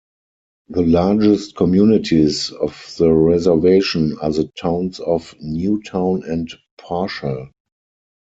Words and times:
The 0.69 0.81
largest 0.81 1.55
communities 1.55 2.49
of 2.49 2.73
the 2.97 3.11
reservation 3.11 4.17
are 4.19 4.31
the 4.31 4.47
towns 4.59 4.99
of 4.99 5.35
New 5.39 5.79
Town 5.83 6.23
and 6.25 6.51
Parshall. 6.79 7.51